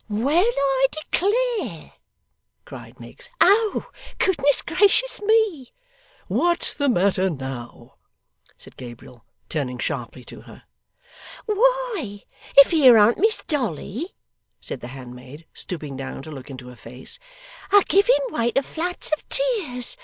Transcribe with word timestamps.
'Well, 0.09 0.43
I 0.57 0.87
declare,' 1.11 1.93
cried 2.65 2.99
Miggs. 2.99 3.29
'Oh! 3.39 3.91
Goodness 4.17 4.63
gracious 4.63 5.21
me!' 5.21 5.73
'What's 6.27 6.73
the 6.73 6.89
matter 6.89 7.29
now?' 7.29 7.97
said 8.57 8.77
Gabriel, 8.77 9.23
turning 9.47 9.77
sharply 9.77 10.23
to 10.25 10.41
her. 10.41 10.63
'Why, 11.45 12.23
if 12.57 12.71
here 12.71 12.97
an't 12.97 13.19
Miss 13.19 13.43
Dolly,' 13.43 14.15
said 14.59 14.79
the 14.79 14.87
handmaid, 14.87 15.45
stooping 15.53 15.97
down 15.97 16.23
to 16.23 16.31
look 16.31 16.49
into 16.49 16.69
her 16.69 16.75
face, 16.75 17.19
'a 17.71 17.83
giving 17.83 18.25
way 18.31 18.49
to 18.53 18.63
floods 18.63 19.11
of 19.15 19.29
tears. 19.29 19.97